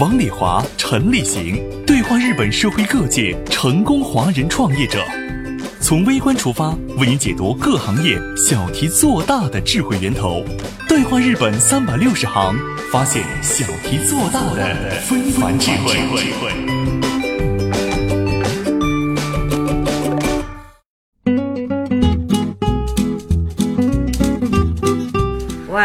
[0.00, 5.04] 王礼华、陈立行对话日本社会各界成功华人创业者，
[5.82, 10.42] 从微观出发，为您解读各行业小题做大的智慧源头。
[10.88, 12.56] 对话日本三百六十行，
[12.90, 17.11] 发现小题做大的非凡智慧。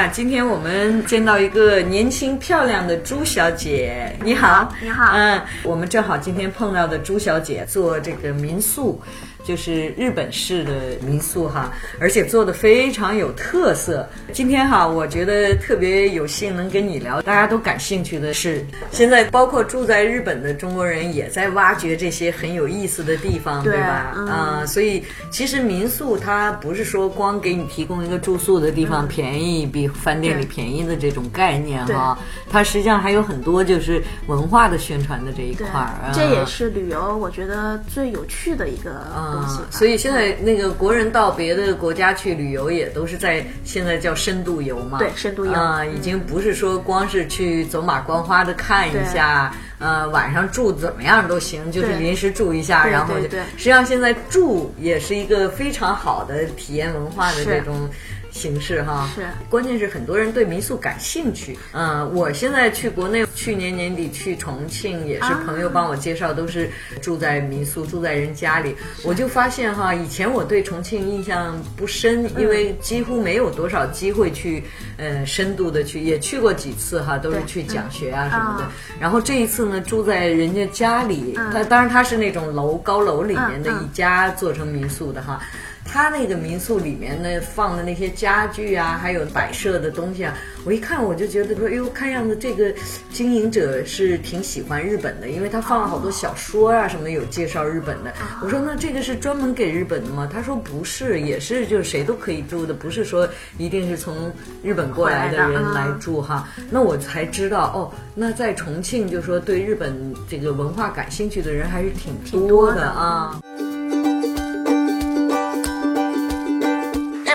[0.08, 9.02] 哇，今天我们见到一个年轻漂亮的朱小姐，你好，你好嗯，我们正好今天碰到的朱小姐做这个民宿。
[9.48, 14.06] 就是日本式的民宿哈，而且做的非常有特色。
[14.34, 24.14] 今天哈，我觉得特别有幸能跟你聊，大家都感兴趣的是，现在包括住在日本的中国人也在挖掘这些很有意思的地方，对吧？
[24.30, 36.12] 啊，所以其实民宿它不是说光给你提供一个住宿的地方便宜，比饭店里便宜的这种概念哈，它实际上还有很多就是文化的宣传的这一块儿。
[36.14, 39.37] 这也是旅游我觉得最有趣的一个。
[39.72, 45.00] 所以现在那个国人到别的国家去旅游，也都是在现在叫深度游嘛。
[45.00, 53.30] 对，深度游啊，已经不是说光是去走马观花的看一下，呃，晚上住怎么样都行，就是临时住一下，然后就。
[53.58, 57.90] 实际上现在住也是一个非常好的体验文化的这种。
[58.38, 59.10] 形式哈。
[59.16, 61.58] 是，关键是很多人对民宿感兴趣。
[61.72, 66.70] 嗯，我现在去国内，去年年底去重庆，也是朋友帮我介绍，都是
[67.02, 68.76] 住在民宿，住在人家里。
[69.04, 74.64] 我就发现哈，以前我对重庆印象不深，因为几乎没有多少机会去，
[74.98, 78.68] 呃，深度的去，也去过几次哈，都是去讲学啊什么的。
[79.00, 85.42] 然后这一次呢，住在人家家里，他当然他是那种楼高楼里面的一家做成民宿的哈。
[85.88, 92.72] 他那个民宿里面呢，放的那些家具啊，还有摆设的东西啊，我一看我就觉得说，哎呦，看样子这个
[93.12, 98.14] 经营者是挺喜欢日本的，因为他放了好多小说啊什么有介绍日本的。
[98.44, 100.30] 我说那这个是专门给日本的吗？
[100.32, 103.28] 他说不是，也是就是谁都可以住的，不是说
[103.58, 104.32] 一定是从
[104.62, 106.48] 日本过来的人来住哈。
[106.70, 111.90] 那我才知道哦，那在重庆就说对日本这个文化感兴趣的人还是
[112.26, 113.40] 挺多的啊。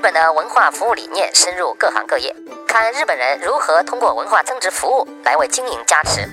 [0.03, 2.35] 日本的文化服务理念深入各行各业，
[2.67, 6.29] 看日本人如何通过文化增值服务来为经营加持。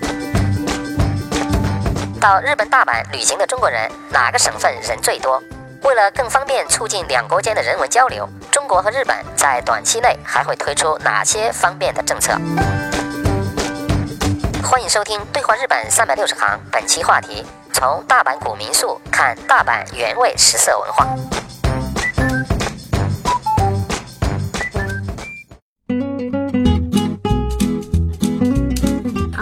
[2.20, 5.40] 到日本大阪旅行的中国人，哪个省份人最多？
[5.84, 12.34] 为了更方便促进两国间的人文交流，中国和日本在短期内还会推出哪些方便的政策？
[14.64, 21.06] 欢迎收听《对话日本三百六十行》，本期话题：从大阪古民宿看大阪原味食色文化。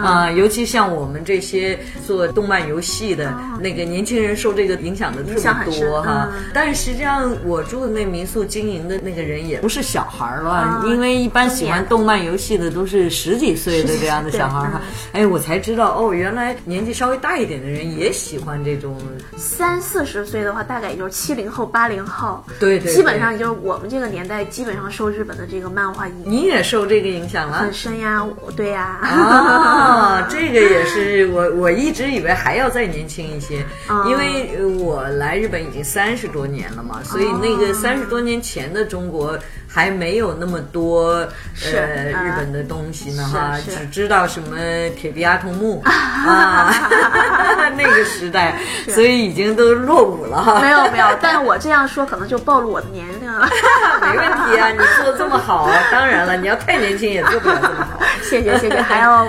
[0.07, 5.33] 啊，尤其像我们这些做动漫游戏的那个年轻人，受这个影响的特
[5.65, 6.29] 别多哈。
[6.53, 14.81] 但是实际上，我住的那民宿经营的那个人也不是小孩了，因为一般喜欢动漫游戏的都是十几岁的这样的小孩哈。
[15.11, 18.97] 哎，我才知道哦，原来年纪稍微大一点的人也喜欢这种。
[19.35, 26.31] 三四十岁的话，大概也就是七零后、八零后，对对，基本上就是我们这个年代，基本上受日本的这个漫画影响。
[26.31, 27.57] 你也受这个影响了？
[27.57, 28.25] 很深呀，
[28.55, 28.99] 对呀。
[29.01, 29.96] 啊，
[30.29, 33.65] 这个也是我我一直以为还要再年轻一些，
[34.07, 39.37] 因为我来日本已经三十多年了嘛，所以那个三十多年前的中国
[39.67, 41.27] 还没有那么多
[41.65, 44.57] 呃日本的东西呢哈，只知道什么
[44.95, 46.73] 铁臂阿童木啊，
[47.77, 48.57] 那个时代，
[48.89, 50.59] 所以已经都落伍了哈。
[50.61, 53.47] 没有 没有，但是我这样说可能就暴露我的年龄了。
[54.01, 57.99] 没问题啊，你做的这么好，当然了，你要太年轻也做不了这么好。
[58.23, 59.27] 谢谢谢谢，还要。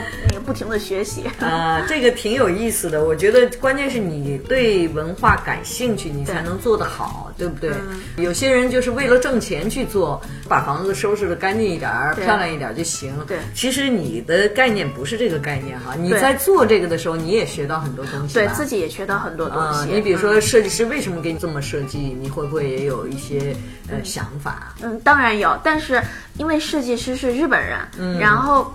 [0.48, 3.04] 不停的学习 啊，这个挺有意思的。
[3.04, 7.70] 我觉得关键是你对文化感兴趣，你才能做得好，对不对？
[8.16, 10.18] 有些人就是为了挣钱去做，
[10.48, 13.14] 把房子收拾的干净一点儿、漂亮一点就行。
[13.26, 15.94] 对，其实你的概念不是这个概念哈。
[15.94, 18.32] 你在做这个的时候，你也学到很多东西。
[18.32, 19.90] 对自己也学到很多东西。
[19.90, 21.98] 你比如说，设计师为什么给你这么设计？
[22.18, 23.54] 你会不会也有一些
[23.90, 24.74] 呃想法？
[24.80, 25.54] 嗯，当然有。
[25.62, 26.02] 但是
[26.38, 28.72] 因为设计师是日本人，嗯然后。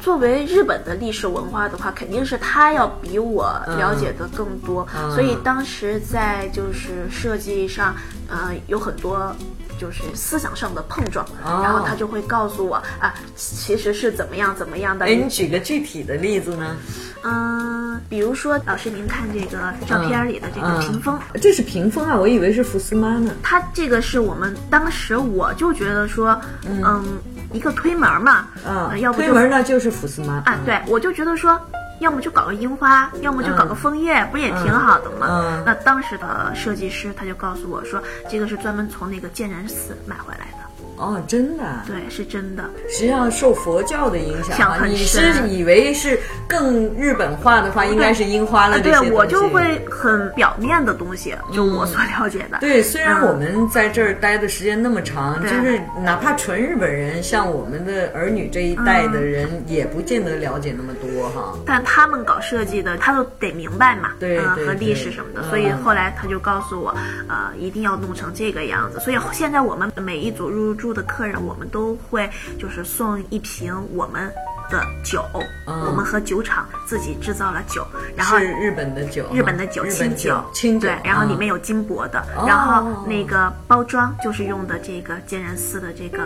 [0.00, 7.94] 作为日本的历史文化的话，肯定是他要比我了解的更多，嗯所以当时在就是设计上，
[8.28, 9.34] 呃，有很多。
[9.78, 15.06] 就是思想上的碰撞，哦然后他就会告诉我啊，其实是怎么样怎么样的。
[15.06, 16.76] 哎，你举个具体的例子呢？
[17.24, 23.32] 嗯、比如说老师您看这个照片里的这个屏风，嗯这是屏风啊，我以为是福斯妈呢。
[23.42, 27.02] 它这个是我们当时我就觉得说，嗯，
[27.52, 31.60] 一个推门嘛，嗯呃，要推门呢就是福斯妈啊，对，我就觉得说，
[32.00, 35.26] 要么就搞个樱花，要么就搞个枫叶，不也挺好的吗？
[35.28, 35.62] 嗯。
[35.66, 40.69] 那当时的设计师他就告诉我说，这个是专门从那个建仁寺买回来的，
[41.00, 41.84] 哦，真的啊。
[41.86, 42.64] 对，是真的。
[42.88, 48.80] 实际上受佛教的影响你是深以为是更日本化的话，应该是樱花了。
[48.80, 52.58] 对我就会很表面的东西，就我所了解的。
[52.60, 61.54] 对，虽然嗯我们在这儿待的时间那么长，对就是哪怕纯日本人，像我们的儿女这一代的人，嗯也不见得了解那么多哈。
[61.64, 66.94] 但他们搞设计的，他都得明白嘛，对对和历史什么的，嗯所以后来他就告诉我，
[67.28, 69.00] 呃，一定要弄成这个样子。
[69.00, 72.28] 所以现在我们每一组入住的客人，我们都会
[72.58, 74.32] 就是送一瓶我们
[74.70, 75.22] 的酒，
[75.66, 86.22] 嗯我们和酒厂自己制造了酒，然后是日本的酒，日本的酒，清酒，清酒，对，然后里面有有金箔的，哦然后那个包装就是用的这个建仁寺的这个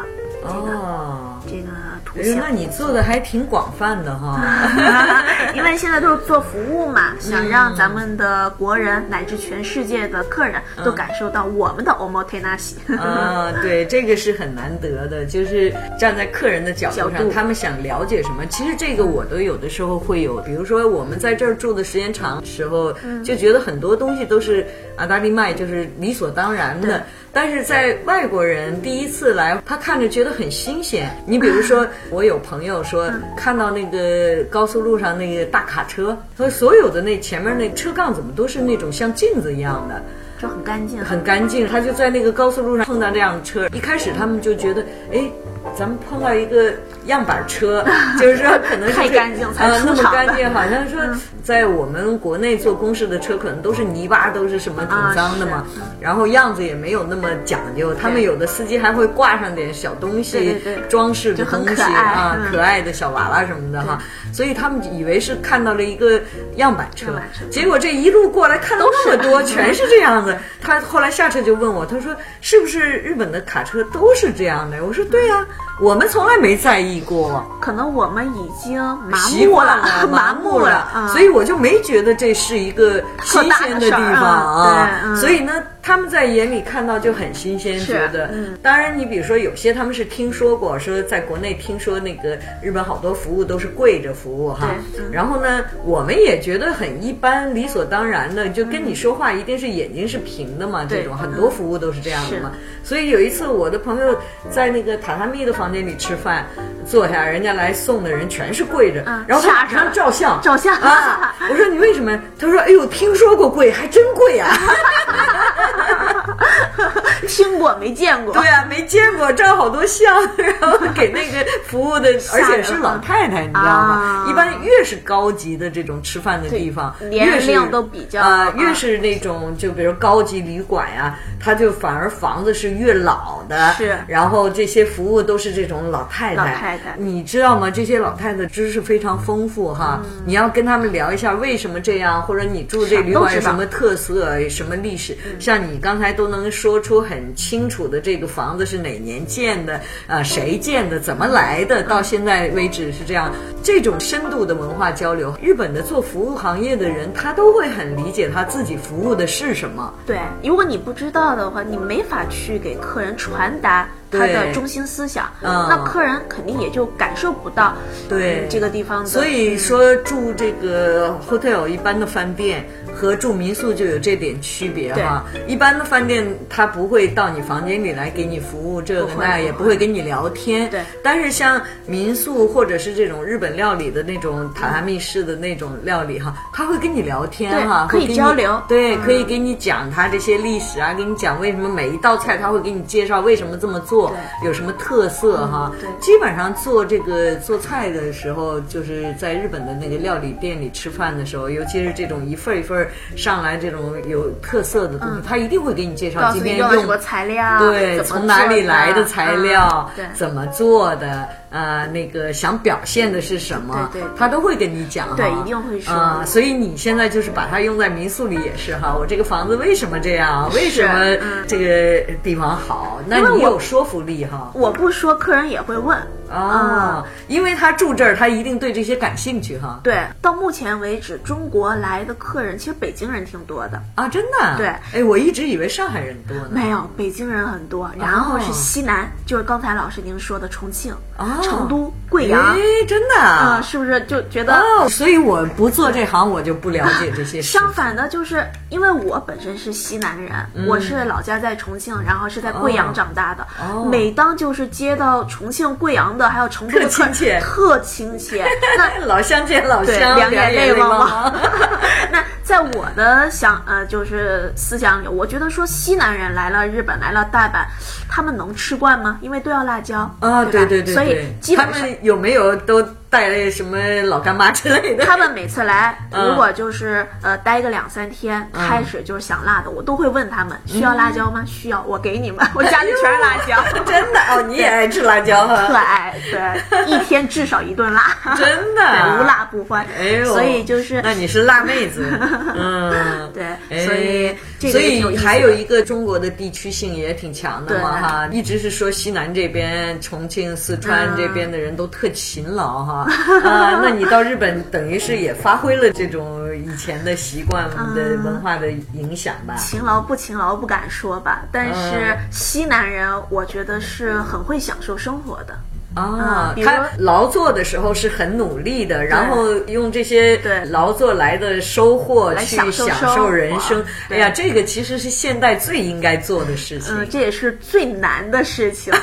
[0.48, 1.40] 哦。
[1.46, 1.68] 这个
[2.04, 2.38] 图哎像。
[2.38, 4.40] 那你做的还挺广泛的哈。
[5.54, 12.74] 因为现在都是做服务嘛，嗯想让咱们的国人乃至全世界的客人都感受到我们的 omotenashi。
[12.98, 27.02] 啊，对，这个是很难得的，就是站在客人的角度上，度他们想了解什么，其实这个我都有的时候会有，比如说我们在这儿住的时间长的时候，嗯就觉得很多东西都是阿达利麦，就是理所当然的。
[27.34, 31.10] 但是在外国人第一次来，他看着觉得很新鲜。
[31.26, 40.00] 你比如说， 我有朋友说，嗯看到那个高速路上那个大卡车，和所有的那前面那车杠怎么都是那种像镜子一样的。
[40.40, 41.66] 就很干净，很干净。
[41.66, 45.30] 他就在那个高速路上碰到这样的车，一开始他们就觉得，哎，
[45.76, 46.72] 咱们碰到一个
[47.06, 47.84] 样板车，
[48.18, 51.00] 就是说可能是太干净才啊那么干净，好像说
[51.42, 55.66] 在我们国内做公式的车，可能都是泥巴，都是什么挺脏的嘛，啊
[56.00, 57.92] 然后样子也没有那么讲究。
[57.94, 60.84] 他们有的司机还会挂上点小东西，对对对。
[60.88, 61.92] 装饰的东西可爱。
[61.92, 62.52] 啊，嗯。
[62.52, 63.98] 可爱的小娃娃什么的哈，
[64.32, 66.20] 所以他们以为是看到了一个
[66.56, 70.36] 样板车样板车，结果这一路过来看到那么多，全是这样子。
[70.60, 74.84] 他后来下车就问我，他说是不是日本的卡车都是这样的？
[74.84, 75.46] 我说对呀、
[75.80, 77.44] 我们从来没在意过。
[77.60, 78.80] 可能我们已经
[79.10, 81.08] 麻习 木惯了，麻木了，啊。
[81.08, 84.88] 所以我就没觉得这是一个新鲜的地方啊。
[85.16, 85.52] 所以呢，
[85.84, 88.30] 他们在眼里看到就很新鲜，觉得。
[88.32, 95.04] 嗯当然，你比如说有些他们是听说过，说在国内听说那个日本好多服务都是跪着服务哈嗯。
[95.12, 102.52] 然后呢，我们也觉得很一般，理所当然的，就跟你说话一定是眼睛是平的嘛，这种很多服务都是这样的嘛。
[102.82, 106.46] 所以有一次，我的朋友在那个榻榻米的房间里吃饭，
[106.86, 111.34] 坐下，人家来送的人全是跪着，嗯然后他马上照相，照相啊！
[111.50, 112.18] 我说你为什么？
[112.38, 114.48] 他说：“哎呦，听说过跪，还真跪啊！
[117.26, 118.34] 听过没见过？
[118.34, 124.24] 对啊，没见过，照好多相，然后给那个服务的，而且是老太太，你知道吗？
[124.24, 124.26] 啊。
[124.28, 128.54] 一般越是高级的这种吃饭的地方，年龄都比较啊、啊。
[128.56, 133.98] 越是那种就比如高级旅馆呀、它就反而房子是越老的，是。
[134.06, 136.94] 然后这些服务都是这种老太太，老太太。
[136.96, 137.70] 你知道吗？
[137.70, 153.32] 这些老太太知识非常丰富哈，你要跟他们聊一下为什么这样，或者你住这旅馆有什么特色、什么历史，像你刚才都能说出很清楚的这个房子是哪年建的，啊，谁建的，怎么来的，到现在为止是这样。
[153.62, 159.92] 这种深度的文化交流，日本的做服务行业的人，他都会很理解他自己服务的是什么。
[160.06, 164.32] 对，如果你不知道的话，你没法去给客人传达他对。
[164.32, 165.66] 的中心思想，嗯。
[165.68, 167.74] 那客人肯定也就感受不到
[168.08, 168.46] 对。
[168.46, 169.06] 嗯这个地方的。
[169.06, 175.24] 所以说住这个 hotel 一般的饭店和住民宿就有这点区别哈。
[175.46, 179.74] 一般的饭店他不会到你房间里来给你服务这个那，也不会。
[179.74, 180.70] 跟你聊天。
[180.70, 180.80] 对。
[181.02, 188.62] 但是像民宿或者是这种日本料理的那种榻榻米式的那种料理哈，他会跟你聊天哈，对可以交流。
[188.68, 189.02] 对，嗯。
[189.02, 195.72] 可以给你讲他这些历史啊，给你讲为什么每一道菜他会给你介绍为什么这么做作，有什么特色哈。
[195.80, 209.90] 对基本上做这个做菜的时候，就是在日本的那个料理店里吃饭的时候，尤其是这种一份一份上来这种有特色的东西，他一定会给你介绍今天用用什么材料，对，从哪里来的材料。
[210.14, 220.50] 怎么做的，呃，那个想表现的是什么，对对对他都会跟你讲哈，对一定会说啊、所以你现在就是把它用在民宿里也是哈，我这个房子为什么这样？
[220.54, 223.00] 为什么嗯这个地方好？
[223.06, 224.50] 那你有说服力哈。
[224.54, 225.98] 我不说，客人也会问。
[226.30, 229.80] 哦，因为他住这儿，他一定对这些感兴趣哈。
[229.82, 234.56] 对，到目前为止，中国来的客人其实北京人挺多的，啊，真的？
[234.56, 236.50] 对哎，我一直以为上海人多呢。
[236.52, 243.62] 没有北京人很多，然后是西南，就是刚才老师您说的重庆、哦成都、贵阳，哎，真的啊、啊。
[243.62, 244.54] 是不是就觉得？
[244.54, 247.52] 哦，所以我不做这行，我就不了解这些 事。
[247.52, 250.32] 相反的，就是因为我本身是西南人，
[250.66, 253.46] 我是老家在重庆，然后是在贵阳长大的。
[253.90, 258.44] 每当就是接到重庆、贵阳的，还有成都的特亲切特亲切。
[258.76, 261.34] 那 老乡见老，乡，两眼泪泪汪汪汪。
[262.12, 267.64] 那在我的想呃，就是思想里，我觉得说西南人来了日本，来了大阪，
[268.08, 269.18] 他们能吃惯吗？
[269.20, 271.80] 因为都要辣椒啊，对吧对对对，所以基本上。
[271.82, 272.82] 们有没有都
[273.14, 273.78] 带那什么
[274.08, 275.04] 老干妈之类的？
[275.06, 281.44] 他们每次来，嗯如果就是呃待个两三天，开始就是想辣的，我都会问他们需要辣椒吗？
[281.46, 284.18] 需要，我给你们， 我家里全是辣椒，真的？
[284.30, 285.54] 哦，你也爱吃辣椒特？
[285.76, 288.82] 爱，对，一天至少一顿辣，真的？
[288.82, 289.86] 对，无辣不欢。
[289.96, 292.18] 哎呦，所以就是那你是辣妹子，
[292.56, 298.02] 嗯，对哎所以这个所以还有一个中国的地区性也挺强的嘛对。
[298.02, 301.14] 哈，一直是说西南这边、重庆、四川嗯。
[301.16, 303.03] 这边的人都特勤劳哈，
[303.44, 309.54] 啊，那你到日本等于是也发挥了这种以前的习惯的文化的影响吧？
[309.56, 315.54] 勤劳不勤劳不敢说吧，但嗯是西南人我觉得是很会享受生活的。
[315.94, 322.72] 啊，他劳作的时候是很努力的，然后用这些对劳作来的收获去享
[323.14, 323.84] 受人生。
[324.08, 328.92] 哎呀，这个其实是现代最应该做的事情嗯，，这也是最难的事情。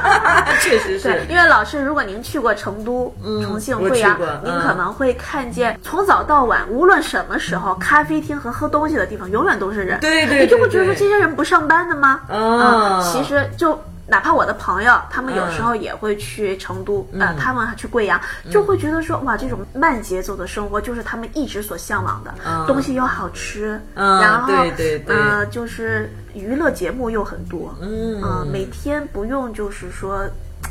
[0.62, 1.26] 确实对是，。
[1.28, 9.98] 因为老师，如果您去过成都、重庆、我贵阳，您嗯可能会看见从早到晚，无论什么时候，咖啡厅和喝东西的地方永远都是人。
[10.00, 12.20] 对对你就会觉得对对这些人不上班的吗？
[12.28, 13.78] 啊嗯其实就。
[14.10, 15.52] 哪怕我的朋友，他们有嗯。
[15.52, 22.66] 时候也会去成都，呃，他们还去贵阳，就会觉得说，哇，这种慢节奏的生活就是他们一直所向往的，嗯。
[22.66, 25.16] 东西又好吃，嗯然后对对对。
[25.16, 28.20] 呃，就是娱乐节目又很多，嗯。
[28.20, 30.28] 呃每天不用就是说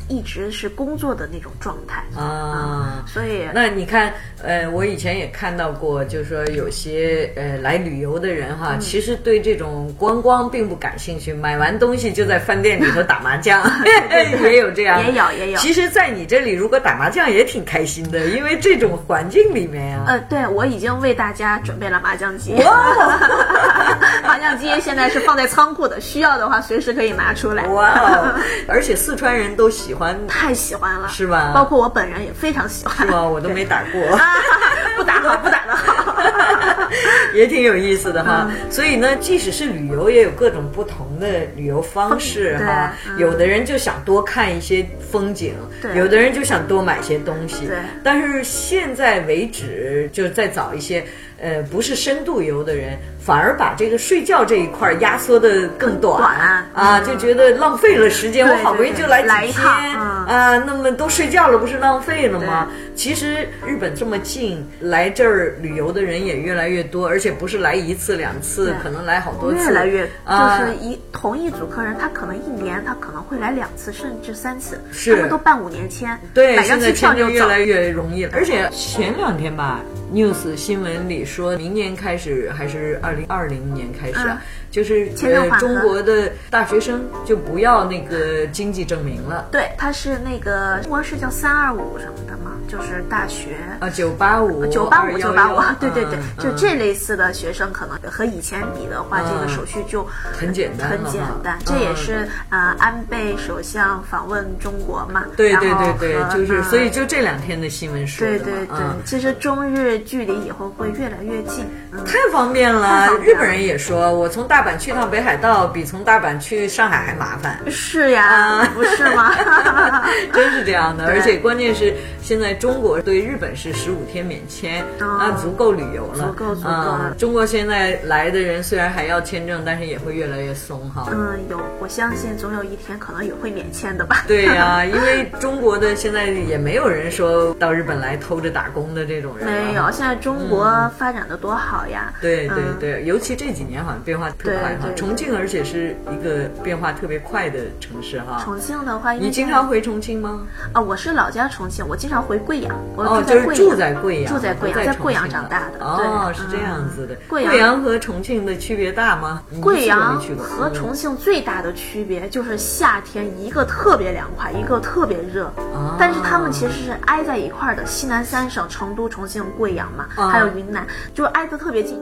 [0.09, 2.03] 一直是工作的那种状态。
[2.19, 3.05] 啊。
[3.07, 4.13] 所以那你看，
[4.43, 8.79] 呃，我以前也看到过，就是说有些呃来旅游的人哈，嗯。
[8.79, 13.63] 其实对这种观光并不感兴趣，买完东西就在饭店里头打麻将，
[14.43, 15.59] 也有这样，也有也有。
[15.59, 22.53] 其实，在你这里如果打麻将也挺开心的，因为这种环境里面啊，呃，对我已经为大家准备了麻将机，
[24.23, 27.65] 麻将机现在是放在仓库的，需要的话随时可以拿出来。
[27.67, 28.35] 哇哦，
[28.67, 32.95] 而且四川人都喜欢，太喜欢了，是吧包括我本人也非常喜欢。
[32.97, 33.23] 是吗？
[33.23, 34.01] 我都没打过。
[34.15, 34.35] 啊，
[34.97, 36.15] 不打好， 不打的好。
[37.33, 38.47] 也挺有意思的哈。
[38.49, 42.93] 嗯所以呢，即使是旅游，也有各种不同的旅游方式哈。
[43.07, 47.67] 嗯有的人就想多看一些风景，对有的人就想多买些东西。
[47.67, 51.03] 对但是现在为止，就再早一些，
[51.39, 56.19] 呃，不是深度游的人，反而把这个睡觉这一块儿压缩的更短。
[56.19, 57.05] 短啊，嗯。
[57.05, 58.47] 就觉得浪费了时间。
[58.47, 62.67] 我好不容易就来几天啊，那么都睡觉了，不是浪费了吗？
[62.95, 70.59] 其实日本这么近，来这儿旅游的人也越来越多，而且不是来一次两次，可能来好多次，越来越啊。
[70.59, 75.15] 就是一同一组客人，他可能一年他可能会来两次甚至三次，是。
[75.15, 76.89] 他们都办五年签，对，现在。
[76.99, 78.31] 签证越来越容易了。
[78.33, 79.79] 而且前两天吧
[80.11, 89.47] ，news 新闻里说明年开始还是二零二零年开始啊，嗯就是呃签证中国的大学生就不要那个经济证明了。
[89.51, 93.57] 对，他是那个中国是叫三二五什么的嘛，就是大学。
[93.79, 101.57] 啊，九八五，九八五九八五，对对对，嗯就这类似的学生，可能和以前比的话，这个嗯手续就很简单了很简单。
[101.65, 111.65] 这也嗯是呃，安倍首相访问中国嘛，对对对对，就是嗯所以就这两天的新闻说的，对对对嗯，其实中日距离以后会越来越近。
[112.05, 112.49] 太方。
[112.49, 117.59] 便了日本人也说，我从大阪去趟北海道比从大阪去上海还麻烦。
[117.69, 119.33] 是呀，不是吗？
[120.33, 121.93] 真是这样的，而且关键是
[122.29, 131.07] 现在中国对日本是十五天免签，哦啊，足够旅游了，足够足够啊了中国现在来的人虽然还要签证，但是也会越来越松哈。
[131.11, 134.25] 嗯，有，我相信总有一天可能也会免签的吧。
[134.29, 140.69] 对呀、因为中国的现在也没有人说到日本来偷着打工的这种人没有，现在中国
[140.99, 142.13] 发展的多好呀！
[142.21, 148.39] 对对嗯对，尤其这几年好像变化特快哈重庆而且是一个变化特别快的城市哈。
[148.45, 150.45] 重庆的话，你经常回重庆吗？
[150.73, 155.85] 啊，我是老家重庆，我经常回贵阳，我哦，住在贵阳，就是住在贵阳，住在贵阳，在贵阳长大的。
[155.85, 157.13] 哦，对是这样子的。
[157.15, 159.41] 嗯贵阳贵阳和重庆的区别大吗？
[159.61, 167.85] 贵阳和重庆最大的区别就是夏天一个特别凉快，一个特别热，啊但是他们其实是挨在一块儿的。
[167.85, 171.99] 西南三省，成都、重庆、贵阳嘛，啊还有云南，就是挨得特别近。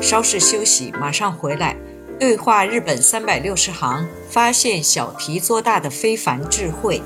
[0.00, 1.76] 稍事休息，马上回来。
[2.18, 7.02] 对话日本三百六十行，发现小题做大的非凡智慧。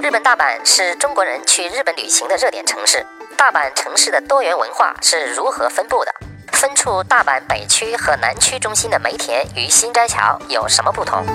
[0.00, 3.04] 日本大阪是中国人去日本旅行的热点城市。
[3.36, 6.12] 大阪城市的多元文化是如何分布的？
[6.52, 11.26] 分处大阪北区和南区中心的梅田与新斋桥有什么不同？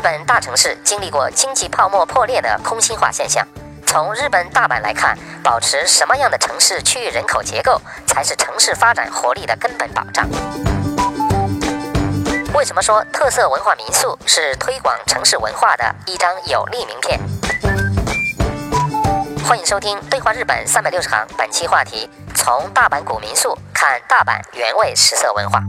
[0.00, 3.46] 日本大城市经历过经济泡沫破裂的空心化现象。
[3.86, 5.14] 从日本大阪来看，
[5.44, 10.26] 保持什么样的城市区域人口结构才是城市发展活力的根本保障？
[12.54, 17.20] 为什么说特色文化民宿是推广城市文化的一张有力名片？
[19.46, 25.60] 欢迎收听《对话日本三百六十行》，本期话题：从大阪古民宿看大阪原味食色文化。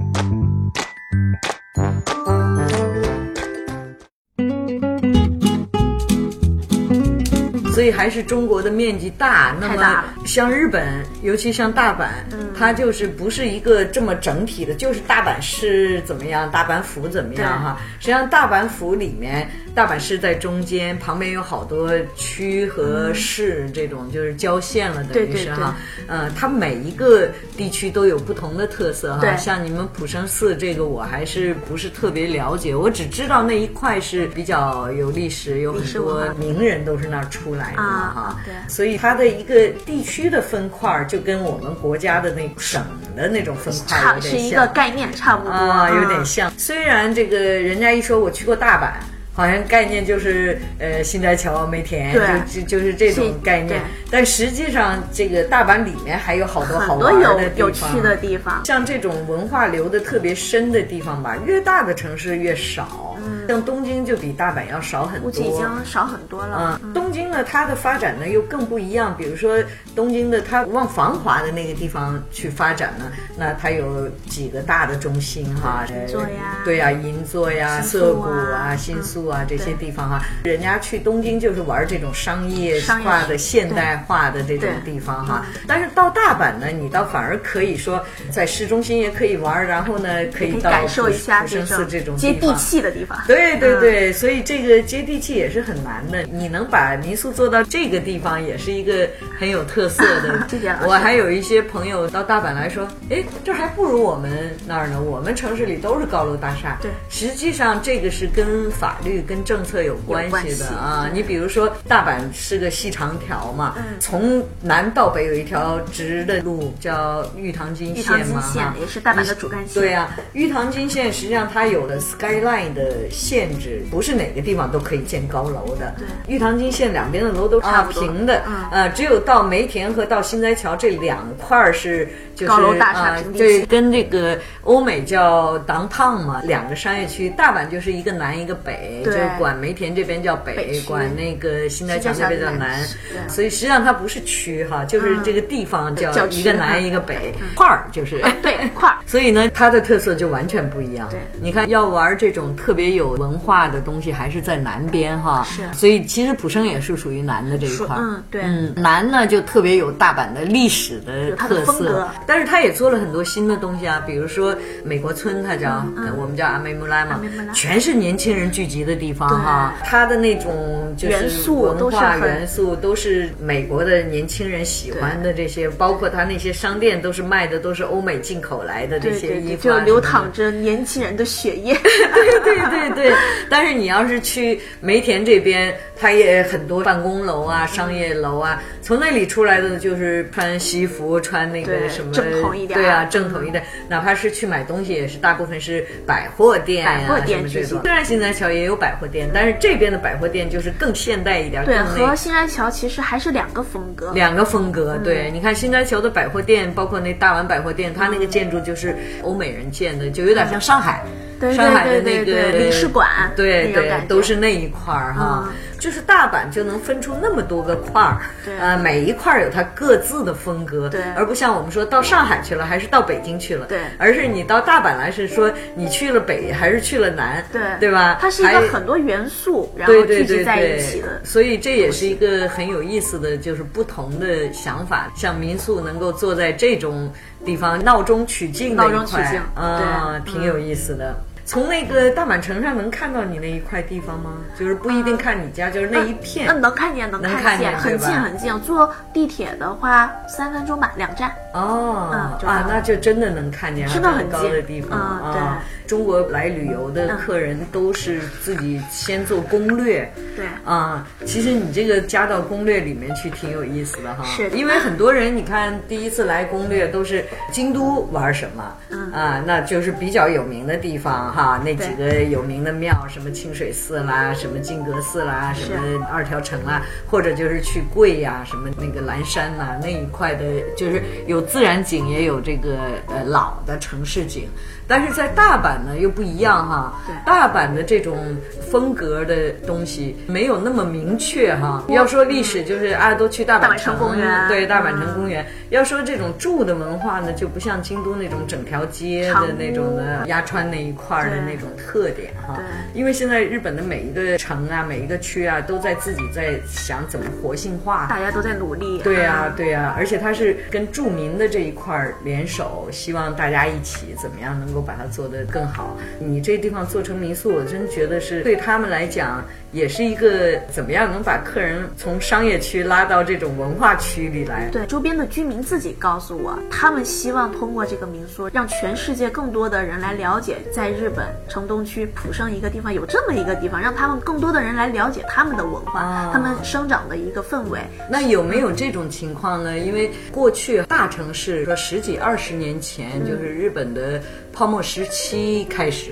[7.82, 12.50] 所以还是中国的面积大，那么像日本，尤其像大阪，嗯。
[12.56, 17.82] 它就是不是一个这么整体的，就是大阪市怎么样，大阪府怎么样哈。
[17.98, 25.76] 实际上大阪府里面，大阪市在中间，旁边有好多区和市，这种就是郊县了，等于是哈。
[26.06, 29.36] 呃，它每一个地区都有不同的特色哈。
[29.38, 38.42] 像你们普生寺这个，我还是不是特别了解，我只知道那一块是比较有历史，有很多名人都是那儿出来的嘛啊。
[38.46, 42.84] 对所以它的一个地区的分块儿就跟我们国家的那省
[43.16, 44.40] 的那种分块儿差有点像。
[44.40, 46.52] 是一个概念，差不多啊，有点嗯像。
[46.58, 48.92] 虽然这个人家一说我去过大阪。
[49.34, 52.14] 好像概念就是呃新斋桥、梅田，
[52.46, 53.82] 就就就是这种概念。
[54.10, 58.66] 但实际上，这个大阪里面还有好多好很多有玩的地有方趣的地方。
[58.66, 63.08] 像这种文化留的特别深的地方吧，越大的城市越少。
[63.48, 65.30] 像东京就比大阪要少很多。
[65.30, 66.80] 估计已经少很多了。
[66.84, 69.16] 嗯，东京呢，它的发展呢又更不一样。
[69.16, 69.58] 比如说，
[69.96, 85.46] 东京的它往繁华的那个地方去发展呢，那它有几个大的中心哈，银座呀对呀、银座呀、涩谷啊啊、新宿啊嗯这些地方哈，人家去东京就是玩这种商业化的、现代化的这种地方哈。
[85.68, 92.52] 但是到大阪呢，你倒反而可以说在市中心也可以玩，然后呢可以到感受一下普生寺这种接地。
[92.62, 93.18] 气的地方。
[93.26, 96.22] 对对嗯对，所以这个接地气也是很难的。
[96.24, 100.48] 你能把民宿做到这个地方，也是一个很有特色的
[100.86, 105.02] 我还有一些朋友到大阪来说，哎，这还不如我们那儿呢。
[105.02, 106.78] 我们城市里都是高楼大厦。
[106.82, 111.10] 对实际上这个是跟法律、跟政策有关系的啊。
[111.12, 119.82] 你比如说，大阪是个细长条嘛，嗯从南到北有一条直的路叫玉堂金玉堂金线嘛，线也是大阪的主干线。
[119.82, 125.96] 对呀、玉堂金线实际上它有了 skyline 的限制，不是哪个地方都可以建高楼的。
[125.98, 132.08] 对玉堂金线两边的楼都差平的，嗯呃，只有到梅田和到新斋桥这两块儿是
[132.42, 142.84] 就是高楼大厦啊平地对，跟这个欧美叫 downtown 嘛，两个商业区，大阪就是一个南一个北，就对管梅田这边叫北，北管那个新斋桥新斋桥那边叫南
[143.28, 148.20] 所以实际上它不是区哈，就是这个地方叫一个南嗯一个北，块儿就是。
[148.42, 148.98] 对 块儿。
[149.06, 151.08] 所以呢，它的特色就完全不一样。
[151.10, 151.20] 对。
[151.40, 155.44] 你看要玩这种特别有文化的东西，还是在南边哈。
[155.44, 155.62] 是。
[155.74, 157.96] 所以其实浦生也是属于南的这一块。
[158.00, 158.42] 嗯对。
[158.44, 167.20] 嗯，南呢就特别有大阪的历史的特色但是他也做了很多新的东西啊，比如说美国村，他叫、呃我们叫阿梅穆拉嘛
[167.54, 169.76] 全是年轻人聚集的地方哈。
[169.84, 181.76] 他的那种就是元素文化元素都是美国的年轻人喜欢的这些，包括他那些商店都是卖的都是欧美进口来的这些衣服啊就流淌着年轻人的血液。
[181.84, 183.14] 对对对对，
[183.50, 192.80] 但是你要是去梅田这边，它也很多办公楼啊、商业楼啊，从那里出来的就是穿西服，穿那个什么正统一点。
[192.80, 193.64] 对啊，嗯正统一点。
[193.88, 197.70] 哪怕是去买东西，也是大部分是百货店呀、百货店什么这种。
[197.70, 204.12] 居多虽然新南桥也有百货店，但是这边的百货店就是更现代一点，对，和新南桥其实还是两个风格。
[204.14, 211.04] 两个风格，对，你看新斋桥的百货店，包括那大丸百货店，它那个建筑就是欧美人建的，就有点像上海，
[211.40, 215.44] 对上海的那个领事馆对对都是那一块儿哈。
[215.48, 228.20] 嗯就是大阪就能分出那么多个块儿，对呃，每一块儿有它各自的风格，对而不像我们说到上海去了，还是到北京去了，对而是你到大阪来是说你去了北还是去了南，对对吧？
[228.22, 231.20] 它是一个很多元素，然后聚集在，一起的。
[231.24, 235.12] 所以这也是一个很有意思的，就是不同的想法。
[235.16, 237.12] 像民宿能够坐在这种
[237.44, 241.16] 地方闹中取静的一块静啊，对挺有意思的。
[241.46, 244.38] 从那个大阪城上能看到你那一块地方吗？
[244.58, 246.48] 就是不一定看你家，就是那一片。
[246.48, 248.52] 嗯，能看见，能能看看见，很近很近。
[248.62, 251.32] 坐地铁的话，三分钟吧，两站。
[251.54, 255.64] 哦嗯啊，那就真的能看见真的很近高的地方嗯啊。
[255.86, 264.24] 中国来旅游的客人都是自己先做攻略，对啊，其实你这个加到攻略里面去挺有意思的哈。
[264.24, 280.44] 是因为很多人你看第一次来攻略都是京都玩什么，嗯啊，那就是比较有名的地方哈，那几个有名的庙，什么清水寺啦，什么金阁寺啦，什么二条城啦，或者就是去贵呀、什么那个蓝山呐、那一块的，
[280.76, 284.50] 就是有自然景，也有这个呃老的城市景。
[284.92, 288.36] 但是在大阪呢又不一样哈，对大阪的这种
[288.70, 291.82] 风格的东西没有那么明确哈。
[291.88, 295.46] 要说历史，就是啊，都去大阪城公园对，大阪嗯城公园。
[295.70, 302.60] 要说这种住的文化呢，就不像京都那种整条街的那种的鸭川那一块儿的那种特点哈。
[302.94, 308.08] 因为现在日本的每一个城啊，每一个区啊，都在自己在想怎么活性化。
[308.10, 309.00] 大家都在努力。
[309.02, 315.98] 对呀、对呀、而且它是跟著名的这一块儿联手，希望大家一起怎么样能够把它做得更好。
[316.20, 324.70] 你这地方做成民宿，我真觉得是对他们来讲，也是一个怎么样能把客人从商业区拉到这种文化区里来。
[324.72, 337.80] 对，周边的居民自己告诉我，他们希望通过这个民宿，让全世界更多的人来了解，在日本城东区浦生一个地方有这么一个地方，让他们更多的人来了解他们的文化，啊他们生长的一个氛围。
[338.10, 339.78] 那有没有这种情况呢？
[339.78, 344.22] 因为过去大城市说十几二十年前，就是日本的
[344.54, 346.12] 泡沫时期开始，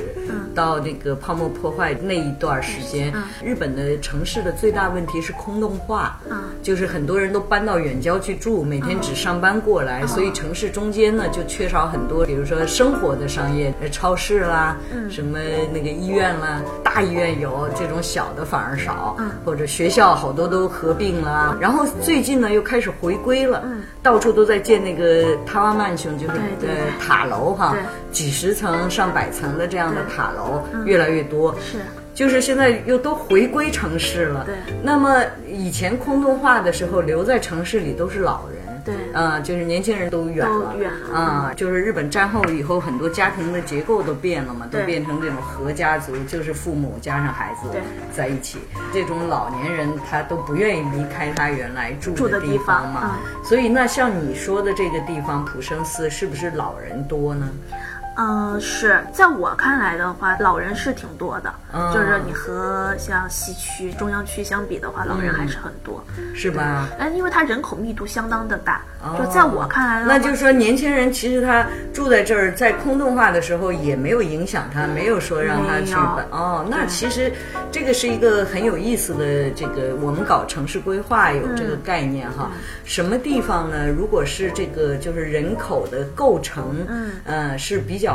[0.54, 6.20] 到那个泡沫破坏那一段时间，日本的城市的最大问题是空洞化，
[6.62, 14.76] 就是很多人都搬到远郊去住，每天只上班过来，所以城市中间呢就缺少很多，比如说生活的商业，呃超市啦，
[15.10, 15.40] 什么
[15.74, 23.64] 那个医院啦，大医院有，这种小的反而少，或者学校好多都合并了，然后最近呢又开始回归了，
[24.04, 31.80] 到处都在建那个塔瓦曼雄，就是呃塔楼哈对，几十层、上百层的这样的塔楼越来越多，是。
[32.14, 34.46] 就是现在又都回归城市了。
[34.46, 34.56] 对。
[34.82, 38.60] 那么以前空洞化的时候，留在城市里都是老人。
[38.86, 38.96] 对。
[39.14, 41.18] 啊、就是年轻人都远了，都远了。
[41.18, 47.82] 啊、就是日本战后以后，很多家庭的结构都变了嘛，都变成这种合家族，就是父母加上孩子对。
[48.14, 48.58] 在一起。
[48.94, 57.48] 这种老年人他都不愿意离开他原来住住的地地方嘛，所以那像你说的这个地方普生寺，是不是老人多呢？
[58.20, 66.04] 嗯，是在我看来的话，老人是挺多的，嗯就是你和像西区、中央区相比的话，老人还是很多，
[66.36, 66.90] 是吧？
[67.00, 75.94] 哎，因为它人口密度相当的大，哦就在我看来那就是说，年轻人其实他住在这儿，在空洞化的时候也没有影响他，没有说让他去
[76.30, 76.66] 哦。
[76.70, 77.32] 那其实
[77.72, 82.52] 这个是一个很有意思的，这个我们搞城市规划有这个概念哈。
[82.84, 83.88] 什么地方呢？
[83.88, 88.09] 如果是这个就是人口的构成，嗯，呃是比较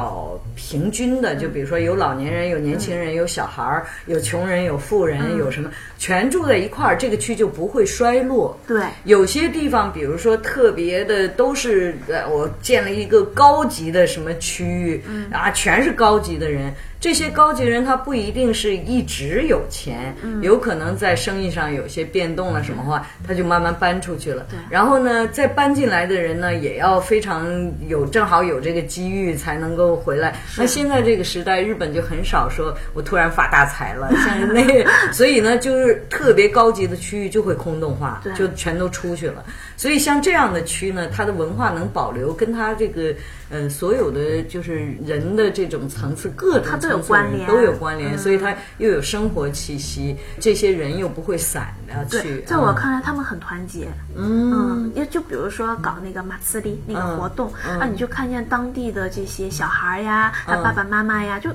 [0.54, 8.56] 平均的，就比如说有老年人，有年轻人，有小孩儿，有穷人，有富人，有什么全住在一块儿，这个区就不会衰落。
[8.66, 15.02] 对有些地方，比如说特别的，都是呃，我建了一个高级的什么区域，
[15.32, 16.72] 啊，全是高级的人。
[17.04, 24.46] 这些高级人他不一定是一直有钱，有可能在生意上有些变动了什么话，他就慢慢搬出去了。
[24.70, 30.34] 然后呢，再搬进来的人呢，也要非常有正好有这个机遇才能够回来。
[30.56, 39.44] 那现在这个时代，日本就很少说我突然发大财了， 像那个，所以呢，就是特别高级的区域就会空洞化，就全都出去了。
[39.76, 43.14] 所以像这样的区呢，它的文化能保留，跟它这个
[43.50, 52.42] 呃所有的就是人的这种层次各种有有关联都有关联，嗯所以它又有生活气息，这些人又不会散的去对，。
[52.42, 53.88] 在我啊看来，他们很团结。
[54.16, 61.50] 嗯，因为就比如说搞那个马斯利那个活动，那你就看见当地的这些小孩呀，他爸爸妈妈呀，就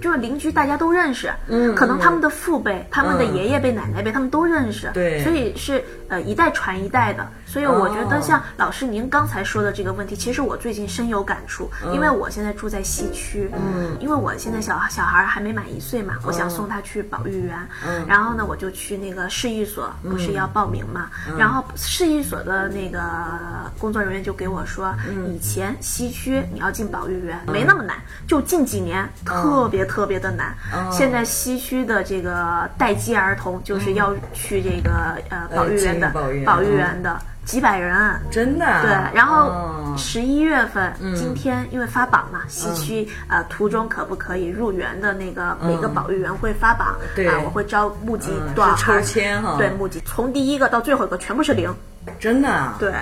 [0.00, 1.32] 就是邻居大家都认识。
[1.48, 4.90] 嗯，可能他们的父辈、他们的爷爷辈、奶奶辈，他们都认识。
[4.92, 7.26] 对所以是呃一代传一代的。
[7.52, 13.50] 所以我觉得像老师您刚才说的这个问题，其实我最近深有感触，因为我现在住在西区。
[13.52, 17.68] 嗯，因为我现在小小孩还没满一岁嘛，我想送他去保育园。
[17.86, 21.10] 嗯，然后呢，我就去那个市役所，不是要报名嘛？
[21.36, 22.98] 然后市役所的那个
[23.78, 24.94] 工作人员就给我说，
[25.28, 30.56] 以前西区你要进保育园没那么难，就近几年特别特别的难。
[30.90, 38.20] 现在西区的这个待机儿童就是要去这个呃保育园的保育园保育园的几百人。
[38.30, 38.82] 真的啊。
[38.82, 51.74] 对，然后哦十一月份，今天因为发榜嘛，西区呃途中可不可以入园的那个每个保育员会发榜，对啊，我会招募集嗯多少抽签哈对，募集从第一个到最后一个全部是零，
[52.18, 52.76] 真的啊。
[52.78, 52.92] 对。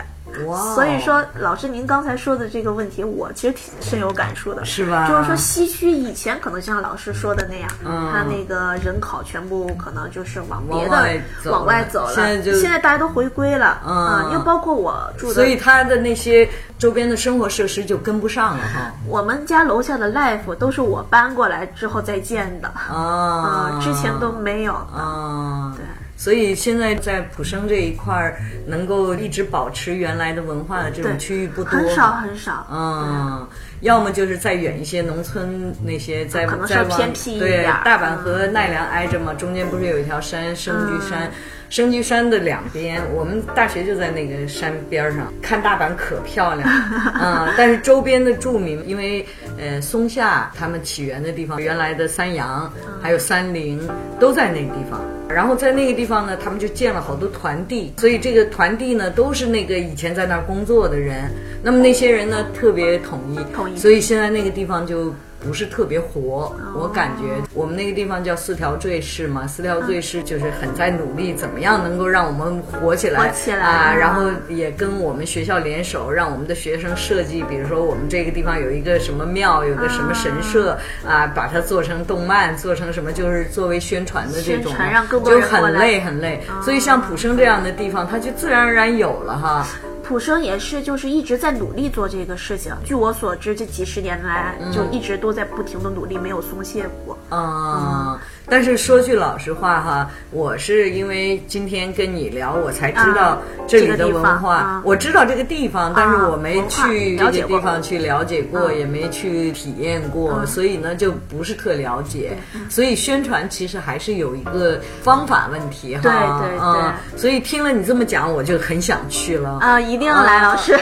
[0.47, 4.65] 哇所以说，老师您刚才说的这个问题，我其实挺深有感触的。
[4.65, 12.15] 是吧就是说，西区以前可能像老师说的那样，嗯它那个人口全部可能就是往别的往外走了。
[12.15, 18.93] 现在就大家都回归了，嗯啊，因为包括我住的，所以他的那些周边的生活设施就跟不上了哈。
[19.07, 25.03] 我们家楼下的 life 都是我搬过来之后再建的，啊啊，之前都没有的。
[25.03, 25.85] 啊，对。
[26.21, 32.67] 所以现在在普生这一块儿，能够一直保持原来的文化的这种区域不多，很少很少。
[32.71, 33.49] 嗯，
[33.81, 41.31] 要么就是再远一些，农村那些再可能再往偏僻一对大阪和奈良挨着嘛，中间不是有一条山生居山。
[41.71, 46.69] 生居山的两边，我们大学就在那个山边儿上，看大阪可漂亮，
[47.15, 49.25] 嗯，但是周边的住民，因为
[49.57, 55.01] 呃松下他们起源的地方，原来的三阳还有三菱都在那个地方，
[55.33, 61.31] 然后在那个地方呢，他们就建了好多团地，所以这个团地呢都是那个以前在那儿工作的人，
[61.63, 65.15] 那么那些人呢特别统一，统一所以现在那个地方就。
[65.41, 67.23] 不是特别活，我感觉
[67.55, 73.65] 我们那个地方叫四条坠市嘛，四条坠市就是很在努力，怎么样能够让我们活起来，活起来。
[73.65, 86.41] 啊，嗯然后也跟我们学校联手，让我们的学生设计，比如说我们这个地方有一个什么庙，有个什么神社啊，把它做成动漫，做成什么，就是作为宣传的这种让更多就很累很累。
[86.63, 89.67] 所以像普生这样的地方，它就自然而然有了哈。
[90.11, 92.75] 普生也是，就是一直在努力做这个事情。
[92.85, 97.17] 据我所知，这几十年来就一直都在不停的努力，没有松懈过。
[97.29, 104.83] 啊、但是说句老实话哈，我是因为今天跟你聊，我才知道啊这里的文化。
[104.85, 112.37] 我知道这个地方，但是我没去这个了解地方去了解过，嗯也没去体验过，嗯所以呢就不是特了解。
[112.69, 116.03] 所以宣传其实还是有一个方法问题哈。
[116.03, 116.11] 对
[116.49, 119.61] 对对所以听了你这么讲，我就很想去了。
[119.61, 120.77] 啊、一定要来，老师。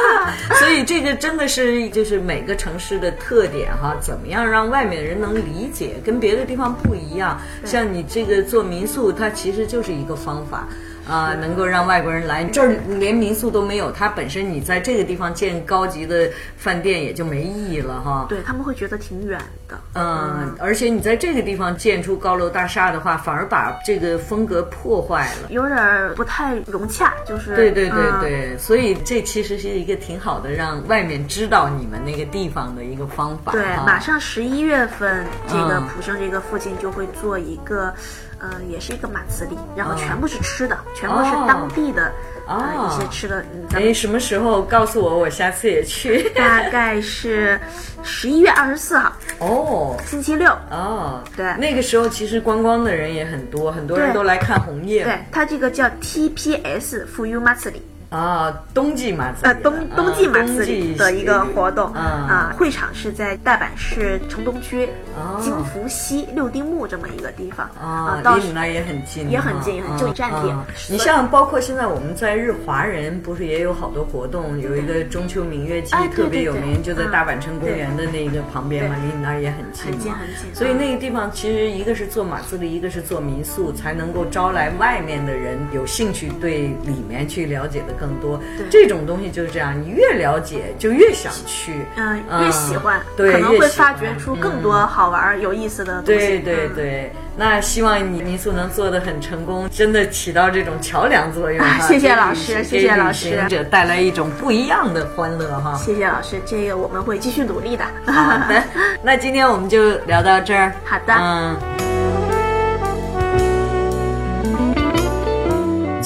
[0.58, 7.38] 所以这个真的是就是每个城市的特点哈，怎么样让外面人能理解，跟别的地方不一样。
[7.64, 10.66] 像你这个做民宿，它其实就是一个方法。
[11.10, 18.26] 啊、能够让外国人来这儿，连民宿都没有，它本身你在这个地方建高级的饭店也就没意义了哈。
[18.28, 19.76] 对他们会觉得挺远的。
[19.94, 25.48] 嗯，而且你在这个地方建出高楼大厦的话，反而把这个风格破坏了。
[25.50, 33.50] 有点儿不太融洽，就是对对对嗯对，所以这其实是一个挺好的，让外面知道你们那个地方的一个方法。
[33.50, 37.92] 对，马上十一月份，这个嗯普生这个附近就会做一个，
[38.40, 42.04] 呃，也是一个马自里，然后嗯全部是吃的，全部是当地的、
[42.46, 43.40] 呃哦一些吃的。
[43.54, 46.28] 嗯，咱哎，什么时候告诉我，我下次也去。
[46.34, 47.60] 大概是
[48.02, 50.50] 十一月二十四号，哦星期六。
[50.70, 55.04] 哦，对那个时候其实观光的人也很多，很多人都来看红叶。
[55.04, 62.52] 对，它这个叫 TPS 富裕马自里，啊，冬季马自呃，冬啊冬季马自冬季里的一个活动嗯啊。
[62.58, 74.60] 会场是在大阪市城东区哦金福西六丁目这么一个地方啊，到离你那儿也很近，也很近很近就站点啊你像包括现在我们在日华人，不是也有好多活动？
[74.60, 79.90] 有一个中秋明月祭哎对特别有名，就在大阪城公园的那个旁边嘛，离你那儿也很近嘛。
[79.92, 88.40] 很近很近所以那个地方其实一个是做马自立，一个是做民宿，才能够招来外面的人有兴趣对里面去了解的更多。
[88.70, 96.38] 这种东西就是这样，你越了解就越想去，嗯，嗯越喜欢，对，可能会发掘出更多好玩儿、有意思的东西。
[96.40, 101.64] 对对那希望你民宿能做得很成功，真的起到这种桥梁作用。
[101.64, 105.74] 啊谢谢老师谢谢老师者带来一种不一样的欢乐哈。
[105.76, 107.84] 谢谢老师，这个我们会继续努力的。
[108.06, 108.62] 好的，
[109.02, 110.72] 那今天我们就聊到这儿。
[110.84, 111.56] 好的嗯。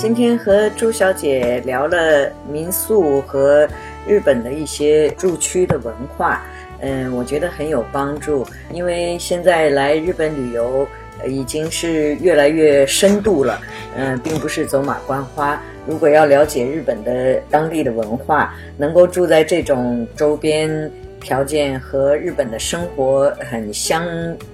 [0.05, 3.67] 今天和朱小姐聊了民宿和
[4.07, 6.43] 日本的一些住区的文化，
[6.81, 10.87] 嗯，我觉得很有帮助，因为现在来日本旅游。
[11.27, 13.59] 已经是越来越深度了，
[13.97, 15.59] 嗯、并不是走马观花。
[15.87, 20.91] 如果要了解日本的当地的文化，能够住在这种周边
[21.25, 24.07] 条件和日本的生活很相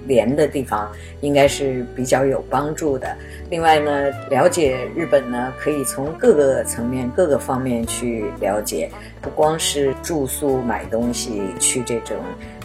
[0.07, 3.13] 连的地方，应该是比较有帮助的。
[3.49, 8.89] 另外呢，了解日本呢，可以从各个层面、各个方面去了解，
[9.21, 12.15] 不光是住宿、买东西、去这种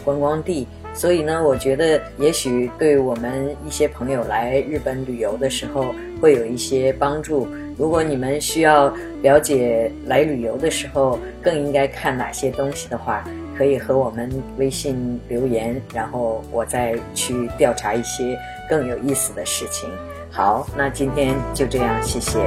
[0.05, 0.65] 观光地。
[0.93, 7.45] 所以呢，我觉得也许对我们一些朋友来日本旅游的时候会有一些帮助。
[7.77, 8.91] 如果你们需要
[9.21, 13.23] 了解来旅游的时候更应该看哪些东西的话，
[13.57, 18.37] 可以和我们微信留言，然后我再去调查一些
[18.69, 19.89] 更有意思的事情。
[20.29, 22.39] 好，那今天就这样，谢谢。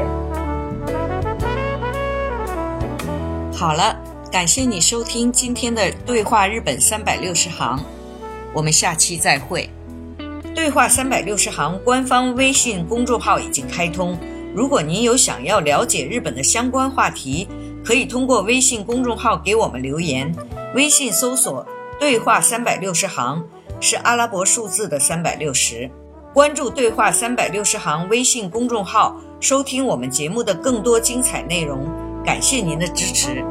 [3.53, 3.99] 好了，
[4.31, 7.81] 感谢你收听今天的对话日本三百六十行，
[8.55, 9.69] 我们下期再会。
[10.55, 14.17] 对话三百六十行官方微信公众号已经开通，
[14.55, 17.49] 如果您有想要了解日本的相关话题，
[17.85, 20.33] 可以通过微信公众号给我们留言。
[20.75, 21.67] 微信搜索
[21.99, 23.45] “对话三百六十行”
[23.81, 25.91] 是阿拉伯数字的三百六十。
[26.33, 31.89] 关注“对话三百六十行”微信公众号，收听我们节目的更多精彩内容。
[32.25, 33.45] 感谢您的支持。